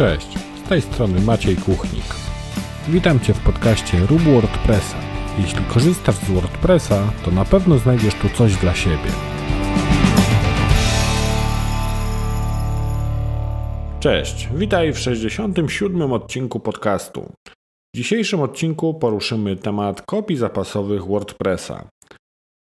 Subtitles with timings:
[0.00, 2.04] Cześć, z tej strony Maciej Kuchnik.
[2.88, 4.96] Witam Cię w podcaście Rób WordPressa.
[5.38, 9.10] Jeśli korzystasz z WordPressa, to na pewno znajdziesz tu coś dla siebie.
[14.00, 16.12] Cześć, witaj w 67.
[16.12, 17.32] odcinku podcastu.
[17.94, 21.88] W dzisiejszym odcinku poruszymy temat kopii zapasowych WordPressa.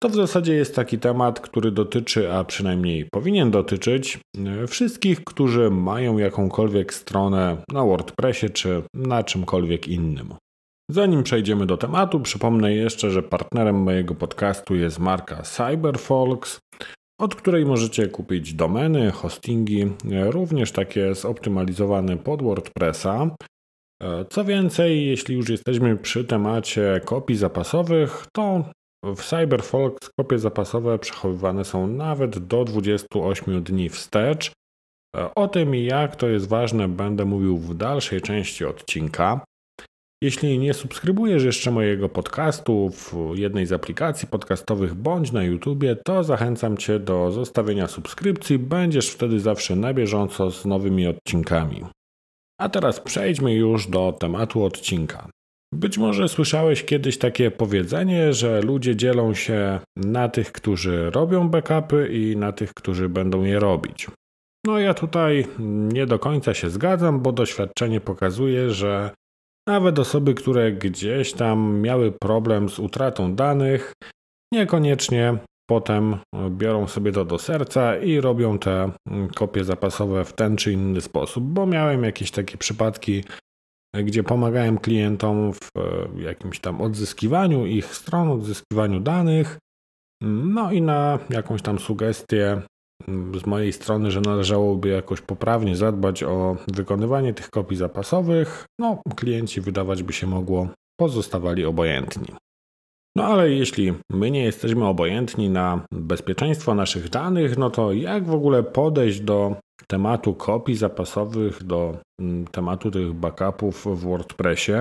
[0.03, 5.69] To w zasadzie jest taki temat, który dotyczy, a przynajmniej powinien dotyczyć, e, wszystkich, którzy
[5.69, 10.33] mają jakąkolwiek stronę na WordPressie czy na czymkolwiek innym.
[10.91, 16.59] Zanim przejdziemy do tematu, przypomnę jeszcze, że partnerem mojego podcastu jest marka CyberFolks,
[17.19, 23.35] od której możecie kupić domeny, hostingi, e, również takie zoptymalizowane pod WordPressa.
[24.03, 28.63] E, co więcej, jeśli już jesteśmy przy temacie kopii zapasowych, to
[29.03, 34.51] w CyberFolks kopie zapasowe przechowywane są nawet do 28 dni wstecz.
[35.35, 39.45] O tym, jak to jest ważne, będę mówił w dalszej części odcinka.
[40.23, 46.23] Jeśli nie subskrybujesz jeszcze mojego podcastu w jednej z aplikacji podcastowych bądź na YouTubie, to
[46.23, 48.59] zachęcam Cię do zostawienia subskrypcji.
[48.59, 51.85] Będziesz wtedy zawsze na bieżąco z nowymi odcinkami.
[52.59, 55.29] A teraz przejdźmy już do tematu odcinka.
[55.73, 62.09] Być może słyszałeś kiedyś takie powiedzenie, że ludzie dzielą się na tych, którzy robią backupy
[62.11, 64.07] i na tych, którzy będą je robić.
[64.65, 65.47] No ja tutaj
[65.93, 69.11] nie do końca się zgadzam, bo doświadczenie pokazuje, że
[69.67, 73.93] nawet osoby, które gdzieś tam miały problem z utratą danych,
[74.53, 75.37] niekoniecznie
[75.69, 76.17] potem
[76.49, 78.91] biorą sobie to do serca i robią te
[79.35, 83.23] kopie zapasowe w ten czy inny sposób, bo miałem jakieś takie przypadki
[83.93, 89.57] gdzie pomagałem klientom w e, jakimś tam odzyskiwaniu ich stron, odzyskiwaniu danych.
[90.23, 92.61] No i na jakąś tam sugestię
[93.07, 99.01] mm, z mojej strony, że należałoby jakoś poprawnie zadbać o wykonywanie tych kopii zapasowych, no
[99.15, 100.67] klienci wydawać by się mogło
[100.99, 102.27] pozostawali obojętni.
[103.15, 108.33] No ale jeśli my nie jesteśmy obojętni na bezpieczeństwo naszych danych, no to jak w
[108.33, 109.55] ogóle podejść do
[109.87, 114.73] tematu kopii zapasowych, do mm, tematu tych backupów w WordPressie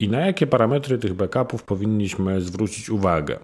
[0.00, 3.38] i na jakie parametry tych backupów powinniśmy zwrócić uwagę.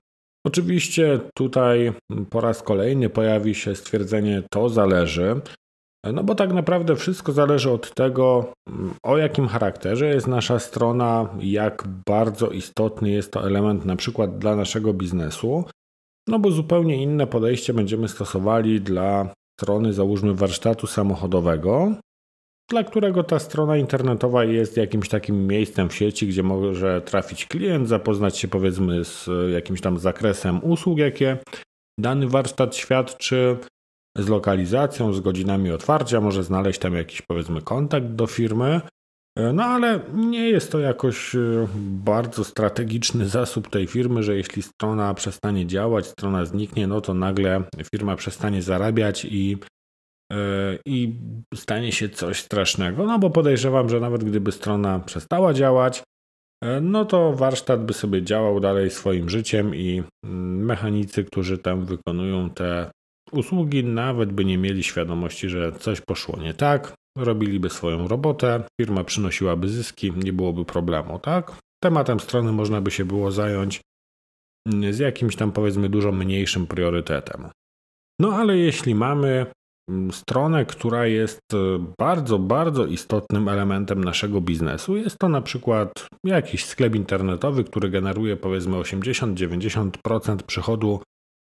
[0.47, 1.93] Oczywiście tutaj
[2.31, 5.41] po raz kolejny pojawi się stwierdzenie to zależy,
[6.13, 11.29] no bo tak naprawdę wszystko zależy od tego, mm, o jakim charakterze jest nasza strona,
[11.41, 15.65] jak bardzo istotny jest to element na przykład dla naszego biznesu,
[16.29, 21.95] no bo zupełnie inne podejście będziemy stosowali dla strony, załóżmy warsztatu samochodowego,
[22.71, 27.89] dla którego ta strona internetowa jest jakimś takim miejscem w sieci, gdzie może trafić klient,
[27.89, 31.39] zapoznać się powiedzmy z jakimś tam zakresem usług, jakie
[31.99, 33.57] dany warsztat świadczy,
[34.19, 38.81] z lokalizacją, z godzinami otwarcia, może znaleźć tam jakiś powiedzmy kontakt do firmy.
[39.37, 41.39] No ale nie jest to jakoś e,
[41.79, 47.63] bardzo strategiczny zasób tej firmy, że jeśli strona przestanie działać, strona zniknie, no to nagle
[47.95, 49.59] firma przestanie zarabiać i,
[50.33, 50.37] e,
[50.87, 51.15] i
[51.55, 53.07] stanie się coś strasznego.
[53.07, 56.03] No bo podejrzewam, że nawet gdyby strona przestała działać,
[56.65, 61.85] e, no to warsztat by sobie działał dalej swoim życiem i mm, mechanicy, którzy tam
[61.85, 62.91] wykonują te
[63.33, 69.05] usługi, nawet by nie mieli świadomości, że coś poszło nie tak, robiliby swoją robotę, firma
[69.05, 71.53] przynosiłaby zyski, nie byłoby problemu, tak?
[71.83, 73.81] Tematem strony można by się było zająć
[74.91, 77.49] z jakimś tam powiedzmy dużo mniejszym priorytetem.
[78.21, 79.47] No ale jeśli mamy
[79.91, 81.57] mm, stronę, która jest e,
[81.99, 88.37] bardzo, bardzo istotnym elementem naszego biznesu, jest to na przykład jakiś sklep internetowy, który generuje
[88.37, 91.01] powiedzmy 80-90% przychodu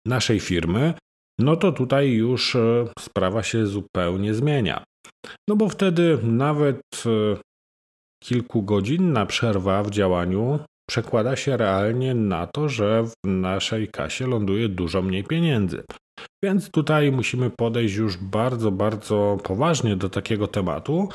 [0.06, 0.94] naszej firmy,
[1.38, 4.84] no to tutaj już e, sprawa się zupełnie zmienia.
[5.48, 7.36] No bo wtedy nawet e,
[8.24, 10.58] kilkugodzinna przerwa w działaniu
[10.88, 15.84] przekłada się realnie na to, że w naszej kasie ląduje dużo mniej pieniędzy.
[16.44, 21.08] Więc tutaj musimy podejść już bardzo, bardzo poważnie do takiego tematu,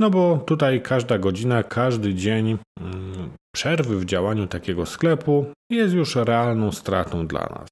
[0.00, 6.16] no bo tutaj każda godzina, każdy dzień mm, przerwy w działaniu takiego sklepu jest już
[6.16, 7.68] realną stratą dla nas.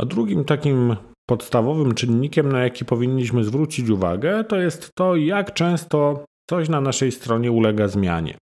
[0.00, 0.96] A drugim takim
[1.28, 7.12] podstawowym czynnikiem, na jaki powinniśmy zwrócić uwagę, to jest to, jak często coś na naszej
[7.12, 8.38] stronie ulega zmianie.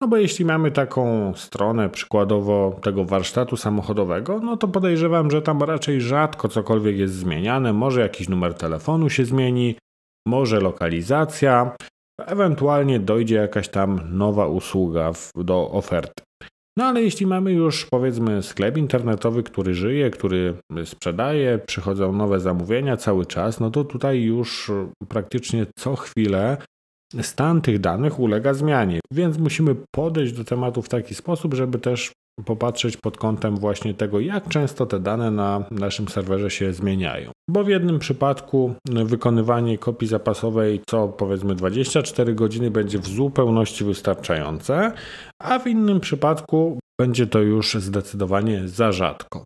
[0.00, 5.62] No bo jeśli mamy taką stronę, przykładowo tego warsztatu samochodowego, no to podejrzewam, że tam
[5.62, 7.72] raczej rzadko cokolwiek jest zmieniane.
[7.72, 9.76] Może jakiś numer telefonu się zmieni,
[10.28, 11.76] może lokalizacja,
[12.20, 16.22] ewentualnie dojdzie jakaś tam nowa usługa do oferty.
[16.76, 20.54] No ale jeśli mamy już powiedzmy sklep internetowy, który żyje, który
[20.84, 24.70] sprzedaje, przychodzą nowe zamówienia cały czas, no to tutaj już
[25.08, 26.56] praktycznie co chwilę
[27.22, 32.12] stan tych danych ulega zmianie, więc musimy podejść do tematu w taki sposób, żeby też
[32.44, 37.30] popatrzeć pod kątem właśnie tego, jak często te dane na naszym serwerze się zmieniają.
[37.50, 44.92] Bo w jednym przypadku wykonywanie kopii zapasowej co powiedzmy 24 godziny będzie w zupełności wystarczające,
[45.42, 49.44] a w innym przypadku będzie to już zdecydowanie za rzadko.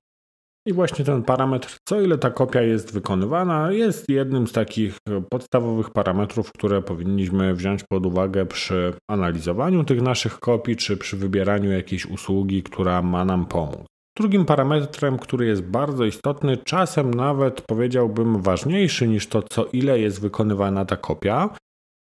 [0.68, 4.96] I właśnie ten parametr, co ile ta kopia jest wykonywana, jest jednym z takich
[5.30, 11.70] podstawowych parametrów, które powinniśmy wziąć pod uwagę przy analizowaniu tych naszych kopii, czy przy wybieraniu
[11.70, 13.86] jakiejś usługi, która ma nam pomóc.
[14.16, 20.20] Drugim parametrem, który jest bardzo istotny, czasem nawet powiedziałbym ważniejszy niż to, co ile jest
[20.20, 21.50] wykonywana ta kopia,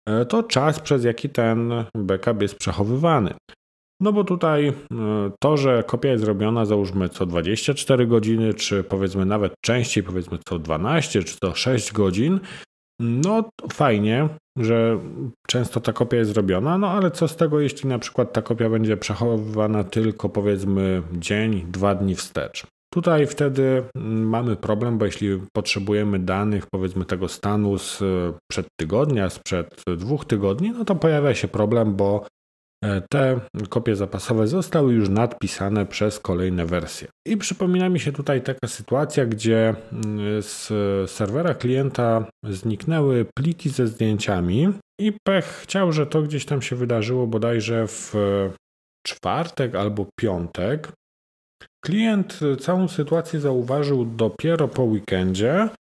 [0.08, 3.34] e, to czas, przez jaki ten backup jest przechowywany.
[4.00, 4.74] No bo tutaj e,
[5.40, 10.58] to, że kopia jest robiona załóżmy co 24 godziny, czy powiedzmy nawet częściej, powiedzmy co
[10.58, 12.40] 12 czy co 6 godzin,
[13.00, 14.28] no fajnie,
[14.58, 14.98] że
[15.46, 18.70] często ta kopia jest robiona, no ale co z tego, jeśli na przykład ta kopia
[18.70, 22.66] będzie przechowywana tylko powiedzmy dzień, dwa dni wstecz.
[22.94, 28.02] Tutaj wtedy mm, mamy problem, bo jeśli potrzebujemy danych, powiedzmy tego stanu z
[28.50, 32.37] przed tygodnia, sprzed dwóch tygodni, no to pojawia się problem, bo E,
[33.10, 37.08] te kopie zapasowe zostały już nadpisane przez kolejne wersje.
[37.26, 40.70] I przypomina mi się tutaj taka sytuacja, gdzie mm, z
[41.10, 47.26] serwera klienta zniknęły pliki ze zdjęciami i pech chciał, że to gdzieś tam się wydarzyło
[47.26, 48.14] bodajże w
[49.06, 50.92] czwartek albo piątek.
[51.84, 55.87] Klient całą sytuację zauważył dopiero po weekendzie, E,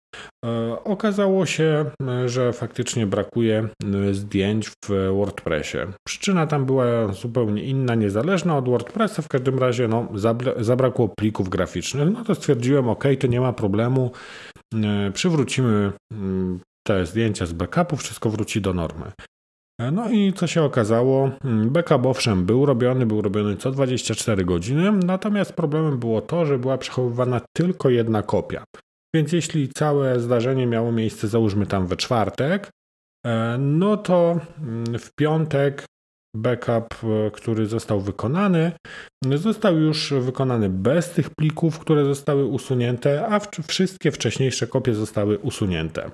[0.84, 1.86] okazało się,
[2.26, 5.78] że faktycznie brakuje e, zdjęć w WordPressie.
[6.08, 9.22] Przyczyna tam była zupełnie inna, niezależna od WordPressa.
[9.22, 10.08] W każdym razie no,
[10.58, 12.10] zabrakło plików graficznych.
[12.14, 14.12] No to stwierdziłem, ok, to nie ma problemu.
[14.76, 19.12] E, przywrócimy mm, te zdjęcia z backupu, wszystko wróci do normy.
[19.92, 21.30] No i co się okazało?
[21.44, 26.60] Mm, backup owszem był robiony, był robiony co 24 godziny, natomiast problemem było to, że
[26.60, 28.64] była przechowywana tylko jedna kopia.
[29.16, 32.70] Więc jeśli całe zdarzenie miało miejsce, załóżmy tam we czwartek,
[33.26, 35.86] e, no to mm, w piątek
[36.36, 38.72] backup, e, który został wykonany,
[39.36, 46.12] został już wykonany bez tych plików, które zostały usunięte, a wszystkie wcześniejsze kopie zostały usunięte.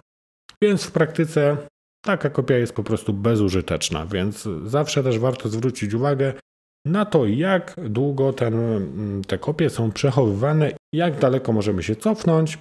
[0.61, 1.57] Więc w praktyce
[2.05, 6.33] taka kopia jest po prostu bezużyteczna, więc zawsze też warto zwrócić uwagę
[6.85, 12.57] na to, jak długo ten, mm, te kopie są przechowywane, jak daleko możemy się cofnąć,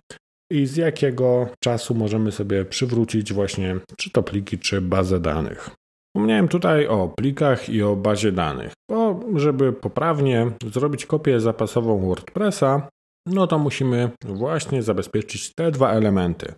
[0.53, 5.71] i z jakiego czasu możemy sobie przywrócić właśnie czy to pliki, czy bazę danych.
[6.09, 12.89] Wspomniałem tutaj o plikach i o bazie danych, bo żeby poprawnie zrobić kopię zapasową WordPressa,
[13.27, 16.55] no to musimy właśnie zabezpieczyć te dwa elementy.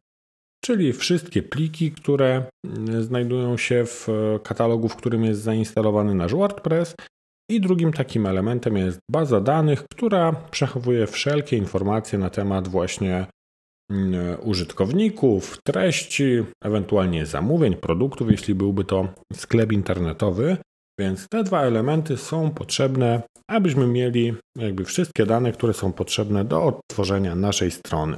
[0.65, 2.43] Czyli wszystkie pliki, które
[3.01, 4.09] znajdują się w
[4.43, 6.95] katalogu, w którym jest zainstalowany nasz WordPress.
[7.51, 13.40] I drugim takim elementem jest baza danych, która przechowuje wszelkie informacje na temat właśnie Mm,
[14.43, 20.57] użytkowników, treści, ewentualnie zamówień, produktów, jeśli byłby to sklep internetowy.
[21.01, 26.65] Więc te dwa elementy są potrzebne, abyśmy mieli jakby wszystkie dane, które są potrzebne do
[26.65, 28.17] odtworzenia naszej strony.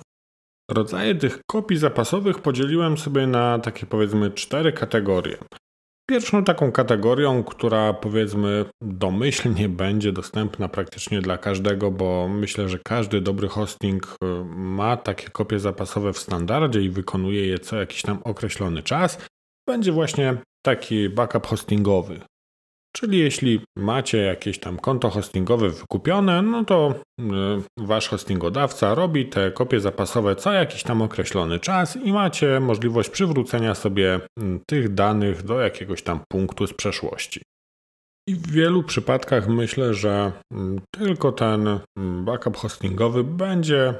[0.70, 5.36] Rodzaje tych kopii zapasowych podzieliłem sobie na takie powiedzmy cztery kategorie.
[6.06, 13.20] Pierwszą taką kategorią, która powiedzmy domyślnie będzie dostępna praktycznie dla każdego, bo myślę, że każdy
[13.20, 18.22] dobry hosting y, ma takie kopie zapasowe w standardzie i wykonuje je co jakiś tam
[18.24, 19.18] określony czas,
[19.68, 22.20] będzie właśnie taki backup hostingowy.
[22.96, 27.24] Czyli jeśli macie jakieś tam konto hostingowe wykupione, no to y,
[27.78, 33.74] wasz hostingodawca robi te kopie zapasowe co jakiś tam określony czas i macie możliwość przywrócenia
[33.74, 37.42] sobie mm, tych danych do jakiegoś tam punktu z przeszłości.
[38.28, 41.78] I w wielu przypadkach myślę, że mm, tylko ten
[42.24, 43.94] backup hostingowy będzie,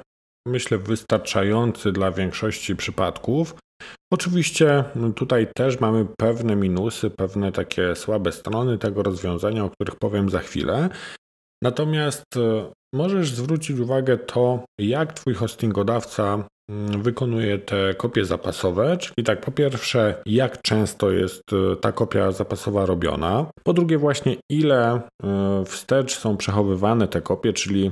[0.46, 3.54] myślę, wystarczający dla większości przypadków.
[4.12, 4.84] Oczywiście
[5.16, 10.38] tutaj też mamy pewne minusy, pewne takie słabe strony tego rozwiązania, o których powiem za
[10.38, 10.88] chwilę.
[11.62, 19.24] Natomiast e, możesz zwrócić uwagę to, jak Twój hostingodawca mm, wykonuje te kopie zapasowe, czyli
[19.24, 25.00] tak po pierwsze, jak często jest e, ta kopia zapasowa robiona, po drugie właśnie ile
[25.22, 27.90] e, wstecz są przechowywane te kopie, czyli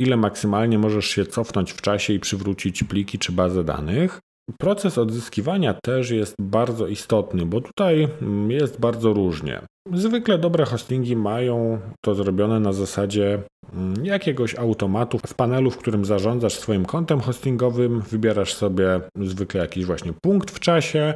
[0.00, 4.20] ile maksymalnie możesz się cofnąć w czasie i przywrócić pliki czy bazę danych.
[4.58, 9.60] Proces odzyskiwania też jest bardzo istotny, bo tutaj mm, jest bardzo różnie.
[9.92, 16.04] Zwykle dobre hostingi mają to zrobione na zasadzie mm, jakiegoś automatu w panelu, w którym
[16.04, 21.14] zarządzasz swoim kontem hostingowym, wybierasz sobie zwykle jakiś właśnie punkt w czasie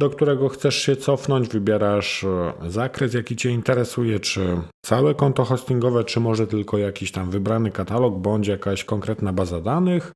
[0.00, 6.04] do którego chcesz się cofnąć, wybierasz e, zakres, jaki Cię interesuje, czy całe konto hostingowe,
[6.04, 10.12] czy może tylko jakiś tam wybrany katalog, bądź jakaś konkretna baza danych.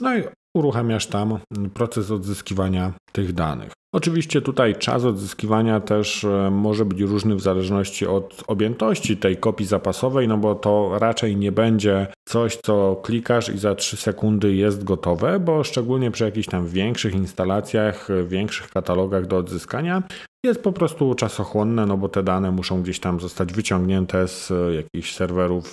[0.00, 0.22] No i
[0.56, 1.38] uruchamiasz tam
[1.74, 3.72] proces odzyskiwania tych danych.
[3.94, 9.66] Oczywiście tutaj czas odzyskiwania też e, może być różny w zależności od objętości tej kopii
[9.66, 14.84] zapasowej, no bo to raczej nie będzie coś, co klikasz i za 3 sekundy jest
[14.84, 20.02] gotowe, bo szczególnie przy jakichś tam większych instalacjach, większych katalogach do odzyskania
[20.44, 25.14] jest po prostu czasochłonne, no bo te dane muszą gdzieś tam zostać wyciągnięte z jakichś
[25.14, 25.72] serwerów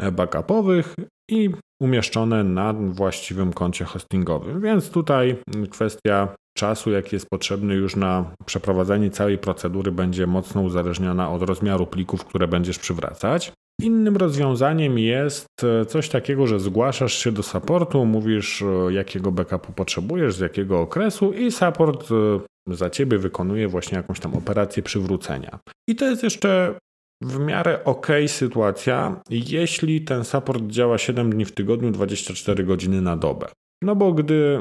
[0.00, 0.94] e, backupowych
[1.30, 1.50] i
[1.82, 4.60] umieszczone na właściwym koncie hostingowym.
[4.60, 5.36] Więc tutaj
[5.70, 11.86] kwestia czasu, jaki jest potrzebny już na przeprowadzenie całej procedury, będzie mocno uzależniona od rozmiaru
[11.86, 13.52] plików, które będziesz przywracać.
[13.80, 19.72] Innym rozwiązaniem jest e, coś takiego, że zgłaszasz się do supportu, mówisz e, jakiego backupu
[19.72, 25.58] potrzebujesz, z jakiego okresu i support e, za ciebie wykonuje właśnie jakąś tam operację przywrócenia.
[25.88, 26.74] I to jest jeszcze
[27.22, 33.16] w miarę ok sytuacja, jeśli ten support działa 7 dni w tygodniu, 24 godziny na
[33.16, 33.48] dobę.
[33.82, 34.60] No bo gdy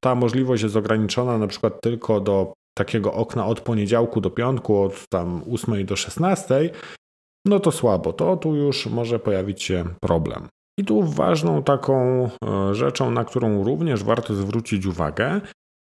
[0.00, 5.08] ta możliwość jest ograniczona na przykład tylko do takiego okna od poniedziałku do piątku, od
[5.08, 6.70] tam 8 do 16,
[7.46, 10.48] no to słabo, to tu już może pojawić się problem.
[10.78, 15.40] I tu ważną taką e, rzeczą, na którą również warto zwrócić uwagę,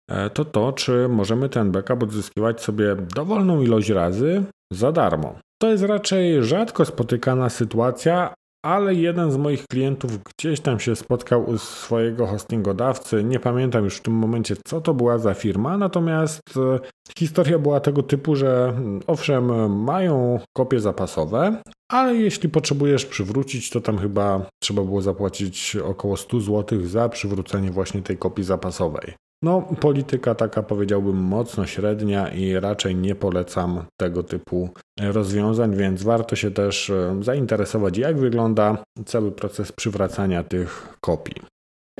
[0.09, 5.35] e, to to, czy możemy ten backup odzyskiwać sobie dowolną ilość razy za darmo.
[5.61, 8.33] To jest raczej rzadko spotykana sytuacja,
[8.65, 13.23] ale jeden z moich klientów gdzieś tam się spotkał u swojego hostingodawcy.
[13.23, 16.79] Nie pamiętam już w tym momencie, co to była za firma, natomiast e,
[17.17, 21.61] historia była tego typu, że mm, owszem, mają kopie zapasowe,
[21.91, 27.71] ale jeśli potrzebujesz przywrócić, to tam chyba trzeba było zapłacić około 100 zł za przywrócenie
[27.71, 29.13] właśnie tej kopii zapasowej.
[29.43, 34.69] No, polityka taka powiedziałbym mocno średnia i raczej nie polecam tego typu
[34.99, 41.41] rozwiązań, więc warto się też e, zainteresować, jak wygląda cały proces przywracania tych kopii.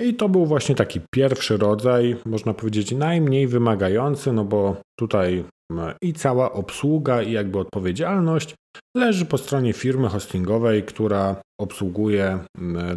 [0.01, 5.43] I to był właśnie taki pierwszy rodzaj, można powiedzieć najmniej wymagający, no bo tutaj
[6.01, 8.55] i cała obsługa i jakby odpowiedzialność
[8.98, 12.39] leży po stronie firmy hostingowej, która obsługuje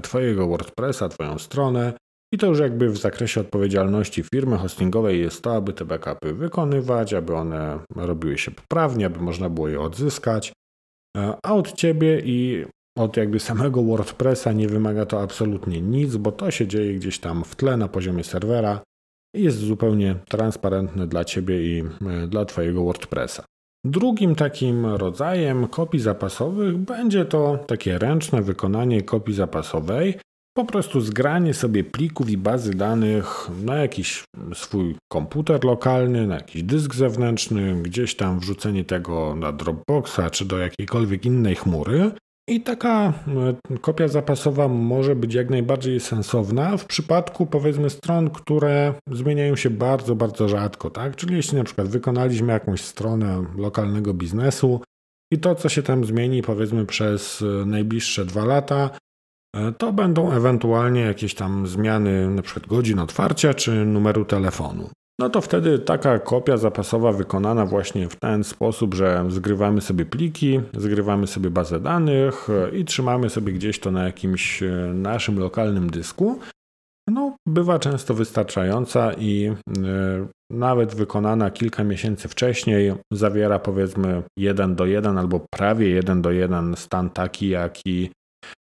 [0.02, 1.92] Twojego WordPressa, Twoją stronę
[2.32, 7.14] i to już jakby w zakresie odpowiedzialności firmy hostingowej jest to, aby te backupy wykonywać,
[7.14, 10.52] aby one robiły się poprawnie, aby można było je odzyskać.
[11.16, 12.64] E, a od ciebie i
[12.98, 17.44] od jakby samego WordPressa nie wymaga to absolutnie nic, bo to się dzieje gdzieś tam
[17.44, 18.80] w tle na poziomie serwera
[19.36, 23.44] i jest zupełnie transparentne dla ciebie i e, dla twojego WordPressa.
[23.86, 30.18] Drugim takim rodzajem kopii zapasowych będzie to takie ręczne wykonanie kopii zapasowej,
[30.54, 36.62] po prostu zgranie sobie plików i bazy danych na jakiś swój komputer lokalny, na jakiś
[36.62, 42.10] dysk zewnętrzny, gdzieś tam wrzucenie tego na Dropboxa czy do jakiejkolwiek innej chmury.
[42.48, 43.12] I taka
[43.72, 49.70] e, kopia zapasowa może być jak najbardziej sensowna w przypadku powiedzmy stron, które zmieniają się
[49.70, 51.16] bardzo, bardzo rzadko, tak?
[51.16, 54.80] Czyli jeśli na przykład wykonaliśmy jakąś stronę lokalnego biznesu
[55.32, 58.90] i to, co się tam zmieni powiedzmy przez e, najbliższe dwa lata,
[59.78, 64.90] to będą ewentualnie jakieś tam zmiany, przykład godzin otwarcia czy numeru telefonu.
[65.20, 70.60] No to wtedy taka kopia zapasowa wykonana właśnie w ten sposób, że zgrywamy sobie pliki,
[70.76, 75.90] zgrywamy sobie bazę danych e, i trzymamy sobie gdzieś to na jakimś e, naszym lokalnym
[75.90, 76.38] dysku.
[77.08, 79.52] No, bywa często wystarczająca i
[80.50, 86.76] nawet wykonana kilka miesięcy wcześniej zawiera powiedzmy 1 do 1 albo prawie 1 do 1
[86.76, 88.21] stan taki, jaki E,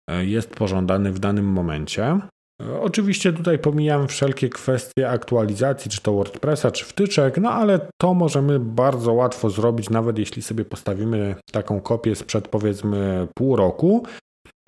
[0.08, 2.20] jest pożądany w danym momencie.
[2.62, 8.14] E, oczywiście tutaj pomijam wszelkie kwestie aktualizacji, czy to WordPressa, czy wtyczek, no ale to
[8.14, 14.06] możemy bardzo łatwo zrobić, nawet jeśli sobie postawimy taką kopię sprzed powiedzmy pół roku,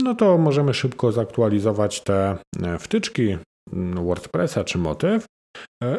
[0.03, 3.37] no to możemy szybko zaktualizować te e, wtyczki
[3.73, 5.36] mm, WordPressa czy motyw E,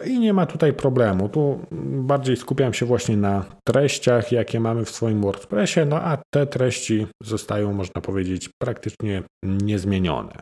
[0.05, 1.29] I nie ma tutaj problemu.
[1.29, 6.47] Tu bardziej skupiam się właśnie na treściach, jakie mamy w swoim WordPressie, no a te
[6.47, 10.41] treści zostają, można powiedzieć, praktycznie niezmienione.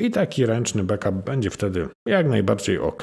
[0.00, 3.02] I taki ręczny backup będzie wtedy jak najbardziej ok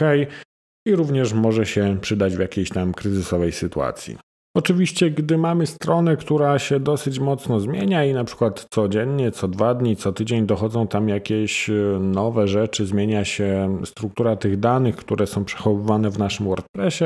[0.87, 4.17] i również może się przydać w jakiejś tam kryzysowej sytuacji.
[4.57, 9.73] Oczywiście, gdy mamy stronę, która się dosyć mocno zmienia i na przykład codziennie, co dwa
[9.73, 15.27] dni, co tydzień dochodzą tam jakieś e, nowe rzeczy, zmienia się struktura tych danych, które
[15.27, 17.05] są przechowywane w naszym WordPressie,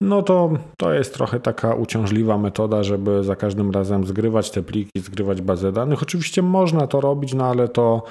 [0.00, 5.00] no to to jest trochę taka uciążliwa metoda, żeby za każdym razem zgrywać te pliki,
[5.00, 6.02] zgrywać bazę danych.
[6.02, 8.02] Oczywiście można to robić, no ale to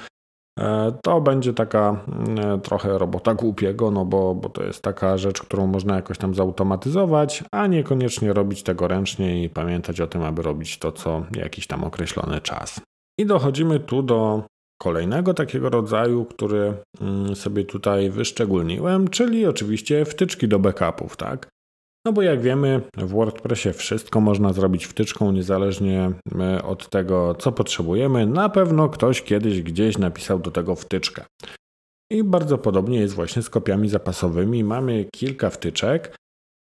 [1.02, 5.66] to będzie taka mm, trochę robota głupiego, no bo, bo to jest taka rzecz, którą
[5.66, 10.78] można jakoś tam zautomatyzować, a niekoniecznie robić tego ręcznie i pamiętać o tym, aby robić
[10.78, 12.80] to co jakiś tam określony czas.
[13.18, 14.42] I dochodzimy tu do
[14.82, 21.51] kolejnego takiego rodzaju, który mm, sobie tutaj wyszczególniłem, czyli oczywiście wtyczki do backupów, tak?
[22.06, 27.52] No bo jak wiemy, w WordPressie wszystko można zrobić wtyczką, niezależnie e, od tego, co
[27.52, 28.26] potrzebujemy.
[28.26, 31.24] Na pewno ktoś kiedyś gdzieś napisał do tego wtyczkę.
[32.12, 34.64] I bardzo podobnie jest właśnie z kopiami zapasowymi.
[34.64, 36.16] Mamy kilka wtyczek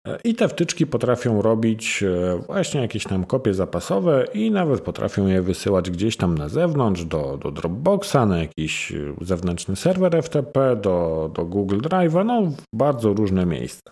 [0.07, 5.27] e, i te wtyczki potrafią robić e, właśnie jakieś tam kopie zapasowe i nawet potrafią
[5.27, 11.29] je wysyłać gdzieś tam na zewnątrz, do, do Dropboxa, na jakiś zewnętrzny serwer FTP, do,
[11.35, 13.91] do Google Drive'a, no w bardzo różne miejsca.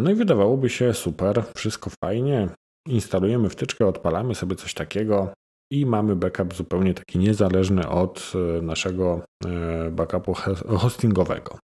[0.00, 2.48] No i wydawałoby się super, wszystko fajnie.
[2.88, 5.32] Instalujemy wtyczkę, odpalamy sobie coś takiego
[5.72, 10.34] i mamy backup zupełnie taki niezależny od e, naszego e, backupu
[10.78, 11.58] hostingowego.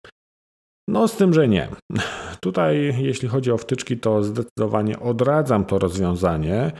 [0.89, 1.69] No, z tym, że nie.
[2.41, 6.71] Tutaj, jeśli chodzi o wtyczki, to zdecydowanie odradzam to rozwiązanie.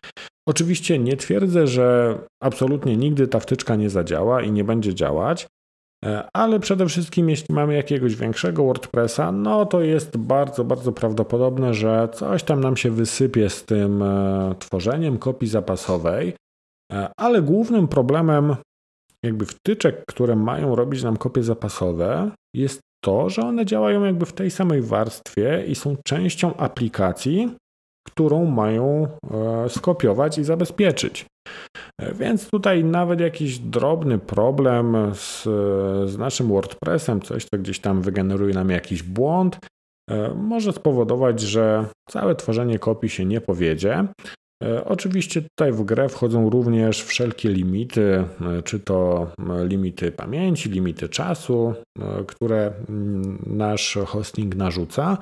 [0.48, 5.48] Oczywiście nie twierdzę, że absolutnie nigdy ta wtyczka nie zadziała i nie będzie działać,
[6.34, 12.10] ale przede wszystkim, jeśli mamy jakiegoś większego WordPressa, no to jest bardzo, bardzo prawdopodobne, że
[12.14, 16.34] coś tam nam się wysypie z tym e, tworzeniem kopii zapasowej.
[16.94, 18.56] E, ale głównym problemem,
[19.24, 24.34] jakby wtyczek, które mają robić nam kopie zapasowe, jest to, że one działają jakby w
[24.34, 27.56] tej samej warstwie i są częścią aplikacji,
[28.08, 29.08] którą mają
[29.68, 31.26] skopiować i zabezpieczyć.
[32.16, 35.44] Więc tutaj nawet jakiś drobny problem z,
[36.10, 39.60] z naszym WordPressem, coś co gdzieś tam wygeneruje nam jakiś błąd,
[40.10, 44.08] e, może spowodować, że całe tworzenie kopii się nie powiedzie.
[44.64, 49.28] E, oczywiście tutaj w grę wchodzą również wszelkie limity, e, czy to
[49.64, 51.74] limity pamięci, limity czasu,
[52.28, 52.74] które
[53.46, 55.18] nasz hosting narzuca.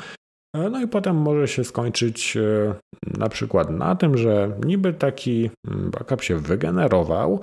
[0.56, 2.74] E, no i potem może się skończyć e,
[3.18, 7.40] na przykład na tym, że niby taki mm, backup się wygenerował,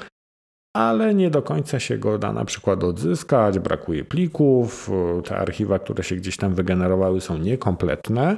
[0.77, 5.79] ale nie do końca się go da na przykład odzyskać, brakuje plików, e, te archiwa,
[5.79, 8.37] które się gdzieś tam wygenerowały są niekompletne.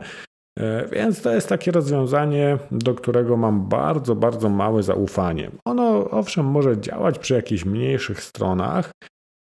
[0.92, 5.50] Więc to jest takie rozwiązanie, do którego mam bardzo, bardzo małe zaufanie.
[5.64, 8.90] Ono owszem może działać przy jakichś mniejszych stronach,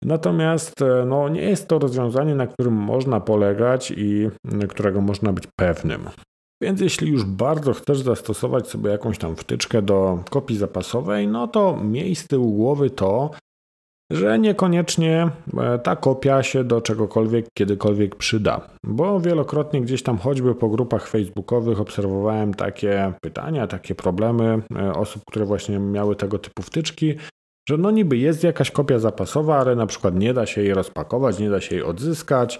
[0.05, 4.29] Natomiast e, no, nie jest to rozwiązanie, na którym można polegać i
[4.69, 6.09] którego można być pewnym.
[6.61, 11.77] Więc jeśli już bardzo chcesz zastosować sobie jakąś tam wtyczkę do kopii zapasowej, no to
[11.83, 13.31] miej z tyłu głowy to,
[14.11, 18.61] że niekoniecznie e, ta kopia się do czegokolwiek kiedykolwiek przyda.
[18.85, 25.23] Bo wielokrotnie gdzieś tam choćby po grupach facebookowych obserwowałem takie pytania, takie problemy e, osób,
[25.27, 27.15] które właśnie miały tego typu wtyczki,
[27.69, 31.39] że no niby jest jakaś kopia zapasowa, ale na przykład nie da się jej rozpakować,
[31.39, 32.59] nie da się jej odzyskać,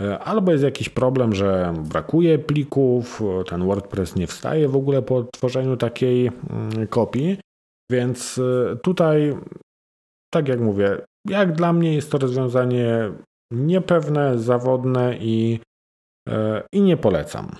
[0.00, 5.22] e, albo jest jakiś problem, że brakuje plików, ten WordPress nie wstaje w ogóle po
[5.22, 7.38] tworzeniu takiej mm, kopii.
[7.90, 9.36] Więc e, tutaj,
[10.32, 13.12] tak jak mówię, jak dla mnie jest to rozwiązanie
[13.52, 15.60] niepewne, zawodne i,
[16.28, 17.56] e, i nie polecam.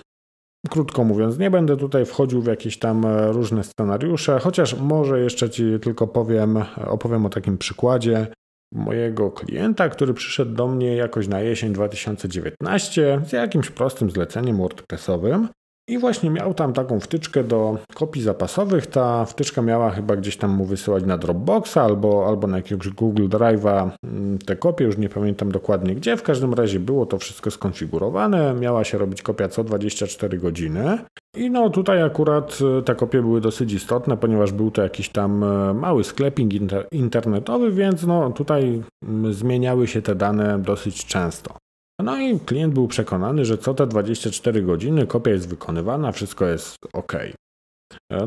[0.69, 5.49] Krótko mówiąc, nie będę tutaj wchodził w jakieś tam e, różne scenariusze, chociaż może jeszcze
[5.49, 8.27] Ci tylko powiem, opowiem o takim przykładzie
[8.73, 15.47] mojego klienta, który przyszedł do mnie jakoś na jesień 2019 z jakimś prostym zleceniem WordPressowym.
[15.91, 18.87] I właśnie miał tam taką wtyczkę do kopii zapasowych.
[18.87, 23.27] Ta wtyczka miała chyba gdzieś tam mu wysyłać na Dropboxa albo, albo na jakiegoś Google
[23.27, 26.17] Drive'a mm, te kopie, już nie pamiętam dokładnie gdzie.
[26.17, 28.53] W każdym razie było to wszystko skonfigurowane.
[28.53, 30.97] Miała się robić kopia co 24 godziny.
[31.35, 35.43] I no tutaj akurat e, te kopie były dosyć istotne, ponieważ był to jakiś tam
[35.43, 36.51] e, mały skleping
[36.91, 41.60] internetowy, więc no tutaj mm, zmieniały się te dane dosyć często.
[42.03, 46.75] No i klient był przekonany, że co te 24 godziny kopia jest wykonywana, wszystko jest
[46.93, 47.13] ok.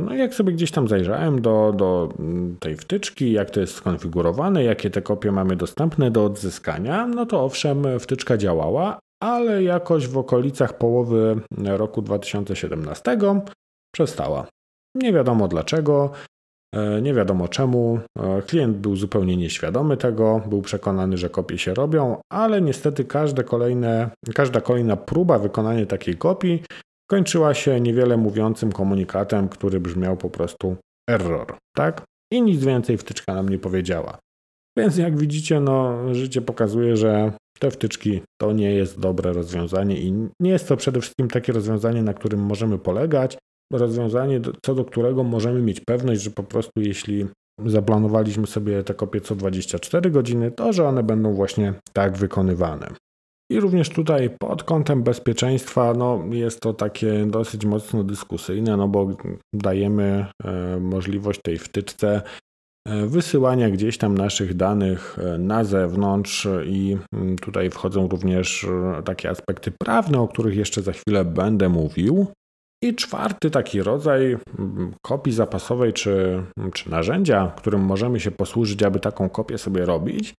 [0.00, 3.74] No i jak sobie gdzieś tam zajrzałem do, do mm, tej wtyczki, jak to jest
[3.74, 10.08] skonfigurowane, jakie te kopie mamy dostępne do odzyskania, no to owszem, wtyczka działała, ale jakoś
[10.08, 13.18] w okolicach połowy roku 2017
[13.94, 14.46] przestała.
[14.94, 16.10] Nie wiadomo dlaczego.
[16.74, 17.98] E, nie wiadomo czemu.
[18.18, 23.44] E, klient był zupełnie nieświadomy tego, był przekonany, że kopie się robią, ale niestety każde
[23.44, 26.62] kolejne, każda kolejna próba wykonania takiej kopii
[27.10, 30.76] kończyła się niewiele mówiącym komunikatem, który brzmiał po prostu
[31.10, 32.02] error, tak?
[32.32, 34.18] I nic więcej wtyczka nam nie powiedziała.
[34.78, 40.12] Więc jak widzicie, no, życie pokazuje, że te wtyczki to nie jest dobre rozwiązanie i
[40.40, 43.38] nie jest to przede wszystkim takie rozwiązanie, na którym możemy polegać
[43.72, 47.27] rozwiązanie, co do którego możemy mieć pewność, że po prostu jeśli
[47.66, 52.88] zaplanowaliśmy sobie te kopie co 24 godziny, to że one będą właśnie tak wykonywane.
[53.50, 59.09] I również tutaj pod kątem bezpieczeństwa no, jest to takie dosyć mocno dyskusyjne, no bo
[59.55, 62.22] dajemy e, możliwość tej wtyczce
[62.88, 68.66] e, wysyłania gdzieś tam naszych danych e, na zewnątrz i mm, tutaj wchodzą również
[69.05, 72.27] takie aspekty prawne, o których jeszcze za chwilę będę mówił.
[72.85, 76.42] I czwarty taki rodzaj mm, kopii zapasowej czy,
[76.75, 80.35] czy narzędzia, którym możemy się posłużyć, aby taką kopię sobie robić,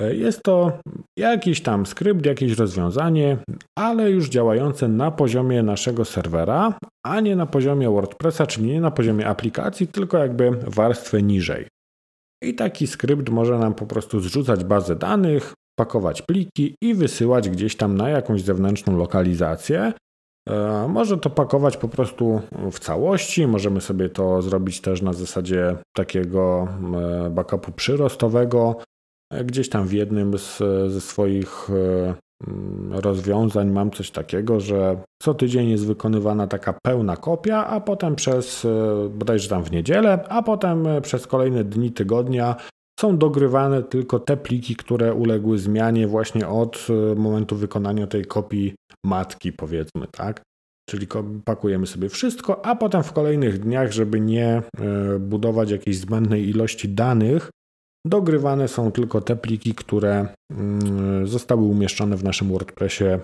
[0.00, 0.78] E, jest to
[1.18, 3.38] jakiś tam skrypt, jakieś rozwiązanie,
[3.78, 8.90] ale już działające na poziomie naszego serwera, a nie na poziomie WordPressa, czyli nie na
[8.90, 11.66] poziomie aplikacji, tylko jakby warstwę niżej.
[12.44, 17.76] I taki skrypt może nam po prostu zrzucać bazę danych, pakować pliki i wysyłać gdzieś
[17.76, 19.92] tam na jakąś zewnętrzną lokalizację.
[20.50, 22.40] E, może to pakować po prostu
[22.72, 26.68] w całości, możemy sobie to zrobić też na zasadzie takiego
[27.26, 28.76] e, backupu przyrostowego,
[29.44, 30.58] Gdzieś tam w jednym z,
[30.92, 32.14] ze swoich e,
[32.48, 38.16] mm, rozwiązań mam coś takiego, że co tydzień jest wykonywana taka pełna kopia, a potem
[38.16, 42.56] przez e, bodajże tam w niedzielę, a potem e, przez kolejne dni tygodnia
[43.00, 46.86] są dogrywane tylko te pliki, które uległy zmianie właśnie od
[47.16, 48.74] momentu wykonania tej kopii
[49.06, 50.42] matki, powiedzmy, tak?
[50.88, 51.06] Czyli
[51.44, 54.62] pakujemy sobie wszystko, a potem w kolejnych dniach, żeby nie
[55.20, 57.50] budować jakiejś zbędnej ilości danych,
[58.06, 63.20] Dogrywane są tylko te pliki, które mm, zostały umieszczone w naszym WordPressie e,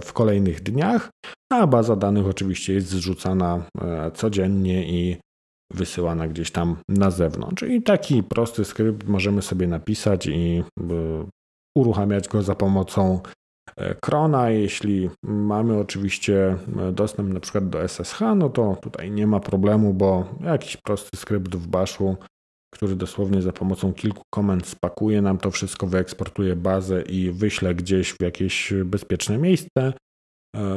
[0.00, 1.10] w kolejnych dniach,
[1.52, 5.16] a baza danych oczywiście jest zrzucana e, codziennie i
[5.74, 7.62] wysyłana gdzieś tam na zewnątrz.
[7.62, 10.84] I taki prosty skrypt możemy sobie napisać i e,
[11.76, 13.20] uruchamiać go za pomocą
[14.00, 14.50] Krona.
[14.50, 16.56] Jeśli mamy oczywiście
[16.92, 21.56] dostęp na przykład do SSH, no to tutaj nie ma problemu, bo jakiś prosty skrypt
[21.56, 22.16] w baszu
[22.76, 28.12] który dosłownie za pomocą kilku komend spakuje nam to wszystko, wyeksportuje bazę i wyśle gdzieś
[28.12, 29.92] w jakieś bezpieczne miejsce, e,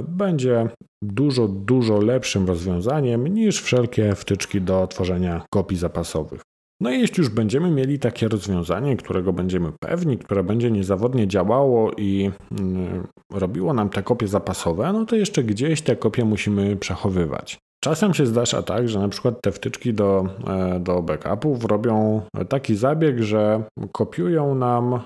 [0.07, 0.69] będzie
[1.03, 6.41] dużo, dużo lepszym rozwiązaniem niż wszelkie wtyczki do tworzenia kopii zapasowych.
[6.81, 11.91] No i jeśli już będziemy mieli takie rozwiązanie, którego będziemy pewni, które będzie niezawodnie działało
[11.97, 17.59] i mm, robiło nam te kopie zapasowe, no to jeszcze gdzieś te kopie musimy przechowywać.
[17.83, 22.75] Czasem się zdarza tak, że na przykład te wtyczki do, e, do backupów robią taki
[22.75, 24.99] zabieg, że kopiują nam, e,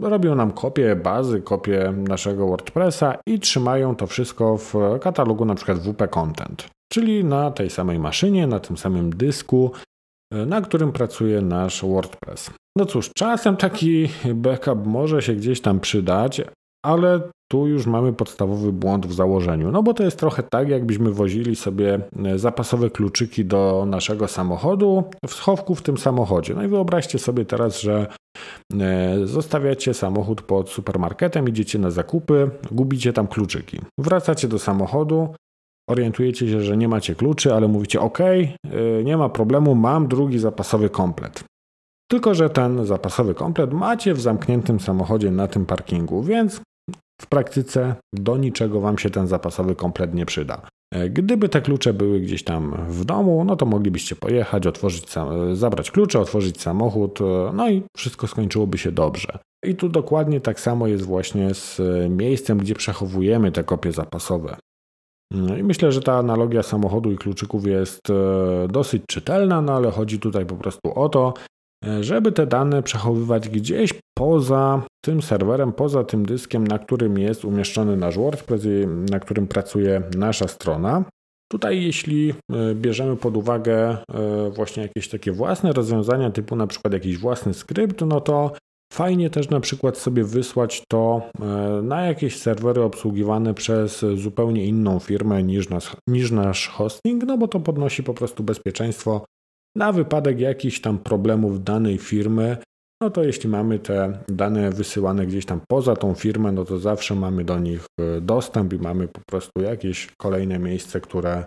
[0.00, 5.78] robią nam kopię bazy, kopię naszego WordPressa i trzymają to wszystko w katalogu na przykład
[5.78, 9.72] WP Content, czyli na tej samej maszynie, na tym samym dysku,
[10.32, 12.50] e, na którym pracuje nasz WordPress.
[12.76, 16.42] No cóż, czasem taki backup może się gdzieś tam przydać,
[16.84, 19.72] ale tu już mamy podstawowy błąd w założeniu.
[19.72, 25.04] No bo to jest trochę tak, jakbyśmy wozili sobie e, zapasowe kluczyki do naszego samochodu
[25.26, 26.54] w schowku w tym samochodzie.
[26.54, 28.06] No i wyobraźcie sobie teraz, że
[28.80, 33.80] e, zostawiacie samochód pod supermarketem, idziecie na zakupy, gubicie tam kluczyki.
[33.98, 35.34] Wracacie do samochodu,
[35.90, 38.44] orientujecie się, że nie macie kluczy, ale mówicie: OK, e,
[39.04, 41.44] nie ma problemu, mam drugi zapasowy komplet.
[42.10, 46.60] Tylko, że ten zapasowy komplet macie w zamkniętym samochodzie na tym parkingu, więc
[47.20, 50.62] w praktyce do niczego Wam się ten zapasowy komplet nie przyda.
[50.94, 55.06] E, gdyby te klucze były gdzieś tam w domu, no to moglibyście pojechać, otworzyć,
[55.52, 59.38] zabrać klucze, otworzyć samochód, e, no i wszystko skończyłoby się dobrze.
[59.64, 64.56] I tu dokładnie tak samo jest właśnie z miejscem, gdzie przechowujemy te kopie zapasowe.
[65.32, 69.90] No I myślę, że ta analogia samochodu i kluczyków jest e, dosyć czytelna, no ale
[69.90, 71.34] chodzi tutaj po prostu o to,
[72.00, 77.96] żeby te dane przechowywać gdzieś poza tym serwerem, poza tym dyskiem, na którym jest umieszczony
[77.96, 78.62] nasz WordPress
[79.10, 81.04] na którym pracuje nasza strona.
[81.50, 86.92] Tutaj, jeśli e, bierzemy pod uwagę e, właśnie jakieś takie własne rozwiązania, typu na przykład
[86.92, 88.52] jakiś własny skrypt, no to
[88.92, 91.44] fajnie też na przykład sobie wysłać to e,
[91.82, 97.48] na jakieś serwery obsługiwane przez zupełnie inną firmę niż nasz, niż nasz hosting, no bo
[97.48, 99.24] to podnosi po prostu bezpieczeństwo
[99.78, 102.56] na wypadek jakichś tam problemów danej firmy,
[103.02, 107.14] no to jeśli mamy te dane wysyłane gdzieś tam poza tą firmę, no to zawsze
[107.14, 111.44] mamy do nich e, dostęp i mamy po prostu jakieś kolejne miejsce, które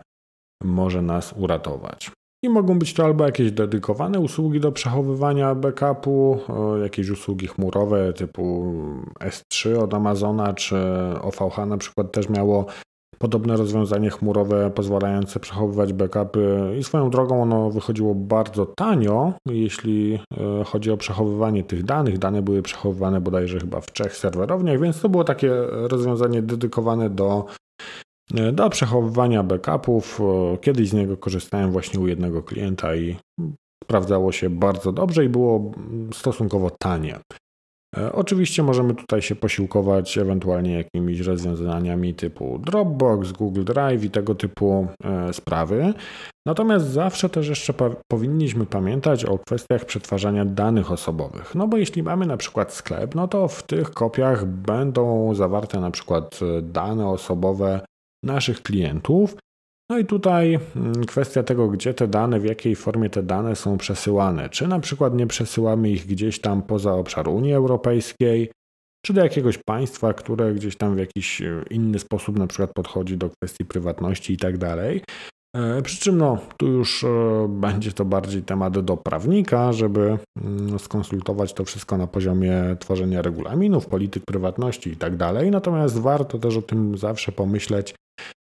[0.63, 2.11] może nas uratować.
[2.45, 8.13] I mogą być to albo jakieś dedykowane usługi do przechowywania backupu, e, jakieś usługi chmurowe
[8.13, 8.73] typu
[9.19, 10.77] S3 od Amazona, czy
[11.21, 12.65] OVH na przykład też miało
[13.21, 20.63] podobne rozwiązanie chmurowe pozwalające przechowywać backupy i swoją drogą ono wychodziło bardzo tanio, jeśli e,
[20.63, 22.17] chodzi o przechowywanie tych danych.
[22.17, 27.45] Dane były przechowywane bodajże chyba w trzech serwerowniach, więc to było takie rozwiązanie dedykowane do,
[28.35, 30.21] e, do przechowywania backupów.
[30.21, 33.15] E, kiedyś z niego korzystałem właśnie u jednego klienta i
[33.83, 35.71] sprawdzało się bardzo dobrze i było
[36.13, 37.19] stosunkowo tanie.
[37.97, 44.35] E, oczywiście możemy tutaj się posiłkować ewentualnie jakimiś rozwiązaniami typu Dropbox, Google Drive i tego
[44.35, 45.93] typu e, sprawy.
[46.47, 47.73] Natomiast zawsze też jeszcze
[48.11, 51.55] powinniśmy pamiętać o kwestiach przetwarzania danych osobowych.
[51.55, 55.91] No bo jeśli mamy na przykład sklep, no to w tych kopiach będą zawarte na
[55.91, 57.81] przykład e, dane osobowe
[58.23, 59.35] naszych klientów,
[59.91, 63.77] no i tutaj mm, kwestia tego, gdzie te dane, w jakiej formie te dane są
[63.77, 64.49] przesyłane.
[64.49, 68.51] Czy na przykład nie przesyłamy ich gdzieś tam poza obszar Unii Europejskiej,
[69.05, 73.17] czy do jakiegoś państwa, które gdzieś tam w jakiś e, inny sposób na przykład podchodzi
[73.17, 75.01] do kwestii prywatności i tak dalej.
[75.55, 80.79] E, przy czym no, tu już e, będzie to bardziej temat do prawnika, żeby mm,
[80.79, 85.51] skonsultować to wszystko na poziomie tworzenia regulaminów, polityk prywatności i tak dalej.
[85.51, 87.95] Natomiast warto też o tym zawsze pomyśleć,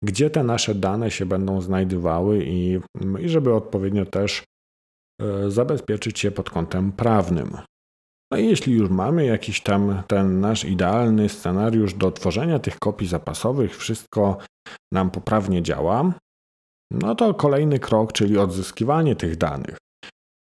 [0.03, 2.79] gdzie te nasze dane się będą znajdowały i,
[3.19, 4.43] i żeby odpowiednio też
[5.21, 7.57] e, zabezpieczyć się pod kątem prawnym.
[8.31, 13.07] No i jeśli już mamy jakiś tam ten nasz idealny scenariusz do tworzenia tych kopii
[13.07, 14.37] zapasowych, wszystko
[14.93, 16.13] nam poprawnie działa,
[16.91, 19.77] no to kolejny krok, czyli odzyskiwanie tych danych.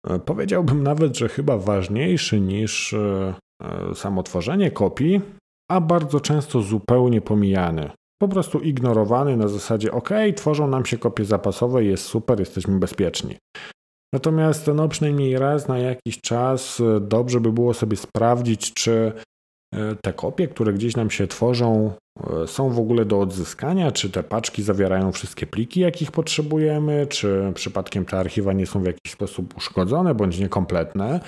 [0.06, 3.34] E, powiedziałbym nawet, że chyba ważniejszy niż e,
[3.94, 5.20] samo tworzenie kopii,
[5.70, 7.90] a bardzo często zupełnie pomijany
[8.22, 13.36] po prostu ignorowany na zasadzie ok, tworzą nam się kopie zapasowe, jest super, jesteśmy bezpieczni.
[14.12, 19.12] Natomiast no, przynajmniej raz na jakiś czas e, dobrze by było sobie sprawdzić, czy
[19.74, 21.92] e, te kopie, które gdzieś nam się tworzą,
[22.42, 27.52] e, są w ogóle do odzyskania, czy te paczki zawierają wszystkie pliki, jakich potrzebujemy, czy
[27.54, 31.20] przypadkiem te archiwa nie są w jakiś sposób uszkodzone bądź niekompletne.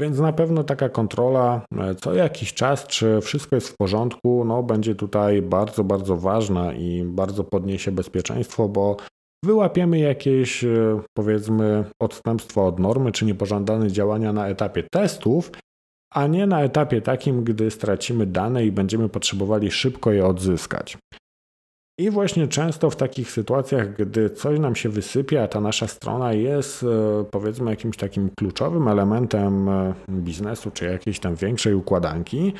[0.00, 4.62] Więc na pewno taka kontrola e, co jakiś czas, czy wszystko jest w porządku, no
[4.62, 8.96] będzie tutaj bardzo, bardzo ważna i bardzo podniesie bezpieczeństwo, bo
[9.44, 15.50] wyłapiemy jakieś e, powiedzmy odstępstwo od normy, czy niepożądane działania na etapie testów,
[16.14, 20.98] a nie na etapie takim, gdy stracimy dane i będziemy potrzebowali szybko je odzyskać.
[22.00, 26.32] I właśnie często w takich sytuacjach, gdy coś nam się wysypie, a ta nasza strona
[26.32, 26.86] jest e,
[27.30, 32.52] powiedzmy jakimś takim kluczowym elementem e, biznesu czy jakiejś tam większej układanki,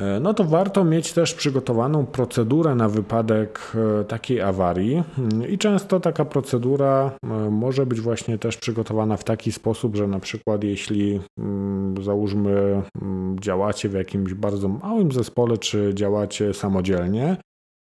[0.00, 3.72] e, no to warto mieć też przygotowaną procedurę na wypadek
[4.08, 5.02] takiej awarii.
[5.48, 7.10] I często taka procedura
[7.50, 13.36] może być właśnie też przygotowana w taki sposób, że na przykład jeśli mm, załóżmy mm,
[13.40, 17.36] działacie w jakimś bardzo małym zespole, czy działacie samodzielnie,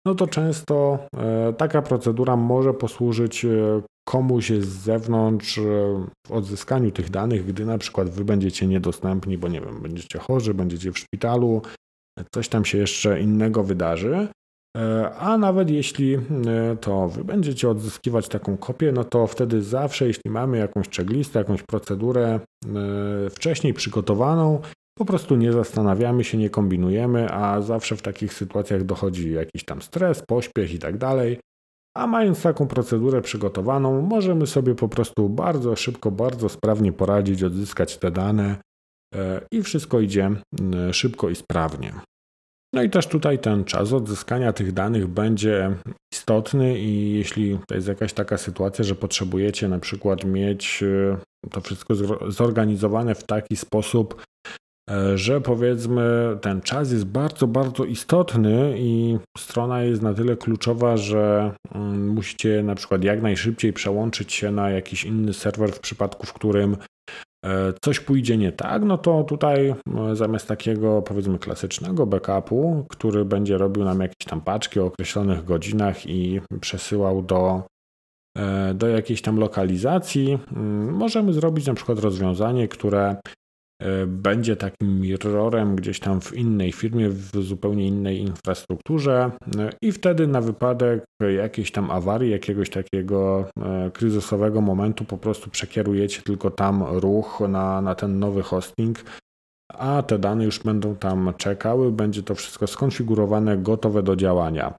[0.05, 5.61] no to często e, taka procedura może posłużyć e, komuś z zewnątrz e,
[6.27, 10.53] w odzyskaniu tych danych, gdy na przykład wy będziecie niedostępni, bo nie wiem, będziecie chorzy,
[10.53, 11.61] będziecie w szpitalu,
[12.33, 14.27] coś tam się jeszcze innego wydarzy.
[15.19, 16.17] A nawet jeśli
[16.81, 21.63] to wy będziecie odzyskiwać taką kopię, no to wtedy zawsze, jeśli mamy jakąś checklistę, jakąś
[21.63, 22.39] procedurę
[23.29, 24.61] wcześniej przygotowaną,
[24.97, 29.81] po prostu nie zastanawiamy się, nie kombinujemy, a zawsze w takich sytuacjach dochodzi jakiś tam
[29.81, 31.39] stres, pośpiech i tak dalej.
[31.97, 37.97] A mając taką procedurę przygotowaną, możemy sobie po prostu bardzo szybko, bardzo sprawnie poradzić, odzyskać
[37.97, 38.55] te dane
[39.15, 40.31] e, i wszystko idzie
[40.91, 41.93] szybko i sprawnie.
[42.73, 45.75] No i też tutaj ten czas odzyskania tych danych będzie
[46.13, 51.61] istotny i jeśli to jest jakaś taka sytuacja, że potrzebujecie na przykład mieć e, to
[51.61, 51.95] wszystko
[52.31, 54.23] zorganizowane w taki sposób,
[55.15, 61.51] że powiedzmy ten czas jest bardzo, bardzo istotny i strona jest na tyle kluczowa, że
[61.75, 66.33] mm, musicie na przykład jak najszybciej przełączyć się na jakiś inny serwer w przypadku, w
[66.33, 66.77] którym
[67.45, 69.75] e, coś pójdzie nie tak, no to tutaj e,
[70.15, 76.05] zamiast takiego powiedzmy klasycznego backupu, który będzie robił nam jakieś tam paczki o określonych godzinach
[76.05, 77.63] i przesyłał do,
[78.73, 83.42] do jakiejś tam lokalizacji, mm, możemy zrobić na przykład rozwiązanie, które E,
[84.07, 90.27] będzie takim mirrorem gdzieś tam w innej firmie, w zupełnie innej infrastrukturze e, i wtedy
[90.27, 91.03] na wypadek
[91.37, 97.81] jakiejś tam awarii, jakiegoś takiego e, kryzysowego momentu po prostu przekierujecie tylko tam ruch na,
[97.81, 99.03] na ten nowy hosting,
[99.73, 104.73] a te dane już będą tam czekały, będzie to wszystko skonfigurowane, gotowe do działania.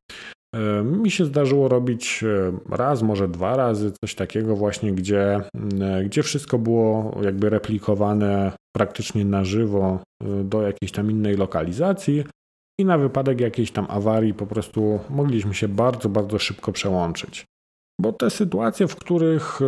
[0.84, 2.24] Mi się zdarzyło robić
[2.70, 5.40] raz, może dwa razy coś takiego właśnie, gdzie,
[6.04, 9.98] gdzie wszystko było jakby replikowane praktycznie na żywo
[10.44, 12.24] do jakiejś tam innej lokalizacji
[12.80, 17.44] i na wypadek jakiejś tam awarii po prostu mogliśmy się bardzo, bardzo szybko przełączyć.
[18.00, 19.60] Bo te sytuacje, w których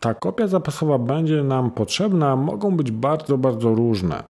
[0.00, 4.24] ta kopia zapasowa będzie nam potrzebna, mogą być bardzo, bardzo różne.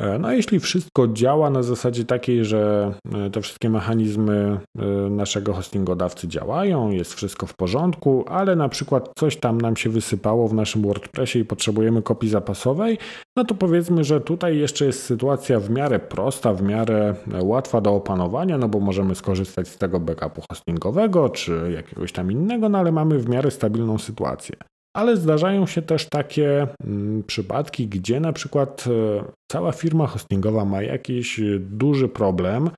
[0.00, 5.52] E, no, jeśli wszystko działa na zasadzie takiej, że e, te wszystkie mechanizmy e, naszego
[5.52, 10.54] hostingodawcy działają, jest wszystko w porządku, ale na przykład coś tam nam się wysypało w
[10.54, 12.98] naszym WordPressie i potrzebujemy kopii zapasowej,
[13.36, 17.94] no to powiedzmy, że tutaj jeszcze jest sytuacja w miarę prosta, w miarę łatwa do
[17.94, 22.92] opanowania, no bo możemy skorzystać z tego backupu hostingowego czy jakiegoś tam innego, no ale
[22.92, 24.56] mamy w miarę stabilną sytuację.
[24.96, 30.82] Ale zdarzają się też takie mm, przypadki, gdzie na przykład e, cała firma hostingowa ma
[30.82, 32.70] jakiś duży problem.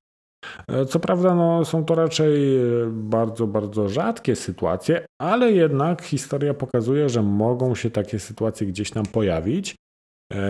[0.69, 6.55] E, co prawda, no, są to raczej e, bardzo, bardzo rzadkie sytuacje, ale jednak historia
[6.55, 9.75] pokazuje, że mogą się takie sytuacje gdzieś tam pojawić.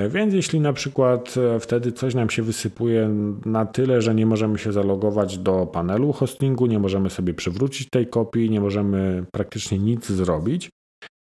[0.08, 3.08] Więc jeśli na przykład wtedy coś nam się wysypuje
[3.44, 8.06] na tyle, że nie możemy się zalogować do panelu hostingu, nie możemy sobie przywrócić tej
[8.06, 10.70] kopii, nie możemy praktycznie nic zrobić,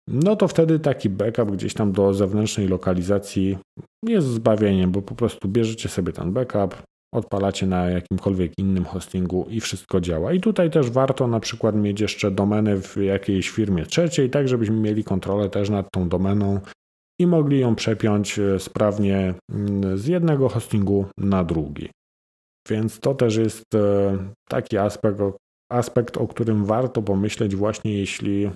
[0.08, 3.58] no to wtedy taki backup gdzieś tam do zewnętrznej lokalizacji
[4.06, 9.60] jest zbawieniem, bo po prostu bierzecie sobie ten backup, odpalacie na jakimkolwiek innym hostingu i
[9.60, 10.34] wszystko działa.
[10.34, 14.76] I tutaj też warto na przykład mieć jeszcze domenę w jakiejś firmie trzeciej, tak żebyśmy
[14.76, 16.60] mieli kontrolę też nad tą domeną
[17.20, 21.90] i mogli ją przepiąć e, sprawnie mm, z jednego hostingu na drugi.
[22.70, 24.18] Więc to też jest e,
[24.50, 25.20] taki aspekt,
[25.70, 28.52] aspekt, o którym warto pomyśleć właśnie jeśli e,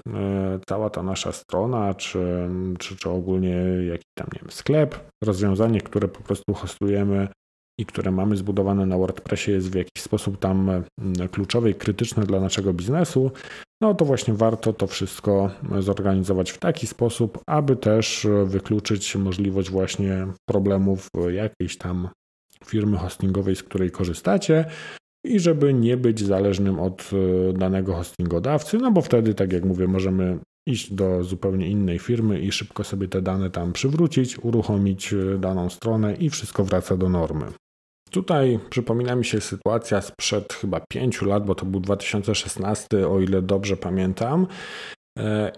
[0.67, 3.55] cała ta nasza strona, czy, czy, czy ogólnie
[3.87, 7.27] jakiś tam, nie wiem, sklep, rozwiązanie, które po prostu hostujemy
[7.79, 10.83] i które mamy zbudowane na WordPressie jest w jakiś sposób tam
[11.31, 13.31] kluczowe i krytyczne dla naszego biznesu,
[13.81, 20.27] no to właśnie warto to wszystko zorganizować w taki sposób, aby też wykluczyć możliwość właśnie
[20.49, 22.09] problemów jakiejś tam
[22.65, 24.65] firmy hostingowej, z której korzystacie,
[25.23, 29.87] i żeby nie być zależnym od e, danego hostingodawcy, no bo wtedy, tak jak mówię,
[29.87, 35.37] możemy iść do zupełnie innej firmy i szybko sobie te dane tam przywrócić, uruchomić e,
[35.37, 37.45] daną stronę i wszystko wraca do normy.
[38.11, 43.41] Tutaj przypomina mi się sytuacja sprzed chyba 5 lat, bo to był 2016, o ile
[43.41, 44.47] dobrze pamiętam,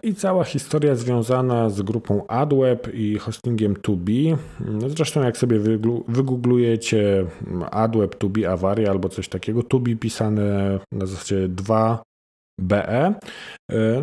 [0.04, 4.38] I cała historia związana z grupą AdWeb i hostingiem 2B.
[4.88, 5.60] Zresztą jak sobie
[6.08, 7.26] wygooglujecie
[7.72, 12.04] AdWeb 2B awaria albo coś takiego, 2B pisane na zasadzie 2
[12.60, 13.14] BE,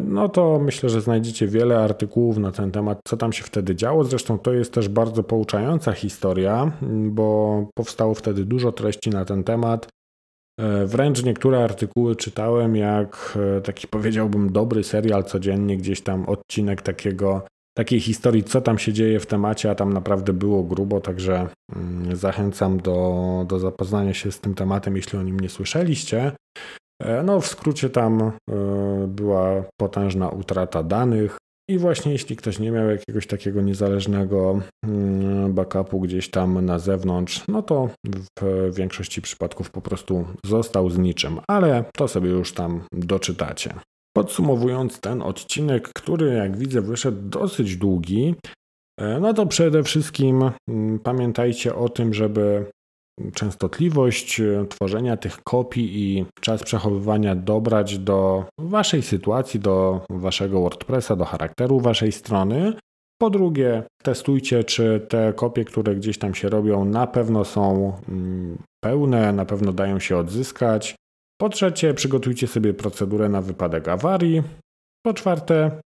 [0.04, 4.04] no to myślę, że znajdziecie wiele artykułów na ten temat, co tam się wtedy działo.
[4.04, 6.72] Zresztą to jest też bardzo pouczająca historia,
[7.10, 9.88] bo powstało wtedy dużo treści na ten temat.
[10.60, 16.82] E, wręcz niektóre artykuły czytałem jak e, taki powiedziałbym dobry serial codziennie, gdzieś tam odcinek
[16.82, 17.42] takiego,
[17.78, 22.16] takiej historii, co tam się dzieje w temacie, a tam naprawdę było grubo, także mm,
[22.16, 26.32] zachęcam do, do zapoznania się z tym tematem, jeśli o nim nie słyszeliście.
[27.02, 28.32] E, no, w skrócie tam
[29.08, 31.36] była potężna utrata danych,
[31.70, 37.42] i właśnie jeśli ktoś nie miał jakiegoś takiego niezależnego mm, backupu gdzieś tam na zewnątrz,
[37.48, 37.90] no to
[38.40, 43.74] w większości przypadków po prostu został z niczym, ale to sobie już tam doczytacie.
[44.16, 48.34] Podsumowując ten odcinek, który jak widzę wyszedł dosyć długi,
[49.00, 52.70] e, no to przede wszystkim mm, pamiętajcie o tym, żeby
[53.34, 61.16] częstotliwość e, tworzenia tych kopii i czas przechowywania dobrać do Waszej sytuacji, do Waszego WordPressa,
[61.16, 62.72] do charakteru Waszej strony.
[63.20, 68.58] Po drugie, testujcie, czy te kopie, które gdzieś tam się robią, na pewno są mm,
[68.84, 70.94] pełne, na pewno dają się odzyskać.
[71.40, 74.42] Po trzecie, przygotujcie sobie procedurę na wypadek awarii.
[75.06, 75.80] Po czwarte,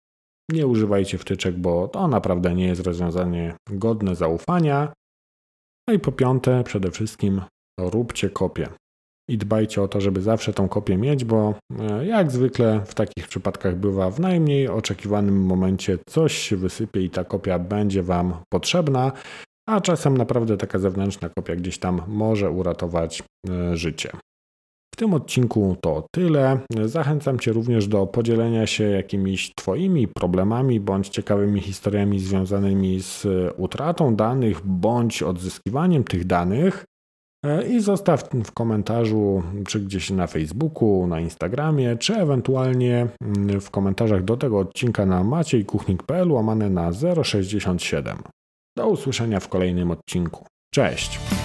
[0.53, 4.93] nie używajcie wtyczek, bo to naprawdę nie jest rozwiązanie godne zaufania.
[5.88, 7.43] No i po piąte, przede wszystkim
[7.81, 8.69] róbcie kopię.
[9.31, 13.29] I dbajcie o to, żeby zawsze tą kopię mieć, bo e, jak zwykle w takich
[13.29, 19.12] przypadkach bywa, w najmniej oczekiwanym momencie coś się wysypie i ta kopia będzie Wam potrzebna,
[19.69, 24.11] a czasem naprawdę taka zewnętrzna kopia gdzieś tam może uratować e, życie
[25.00, 26.58] tym odcinku to tyle.
[26.84, 34.16] Zachęcam Cię również do podzielenia się jakimiś Twoimi problemami bądź ciekawymi historiami związanymi z utratą
[34.16, 36.84] danych bądź odzyskiwaniem tych danych.
[37.68, 43.07] I zostaw w komentarzu, czy gdzieś na Facebooku, na Instagramie, czy ewentualnie
[43.61, 46.90] w komentarzach do tego odcinka na maciejkuchnik.pl łamane na
[47.22, 48.18] 067.
[48.76, 50.46] Do usłyszenia w kolejnym odcinku.
[50.74, 51.39] Cześć!